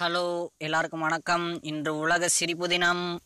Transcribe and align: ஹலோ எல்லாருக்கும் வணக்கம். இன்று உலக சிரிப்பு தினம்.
ஹலோ 0.00 0.46
எல்லாருக்கும் 0.58 1.00
வணக்கம். 1.00 1.62
இன்று 1.62 1.98
உலக 1.98 2.28
சிரிப்பு 2.28 2.68
தினம். 2.68 3.20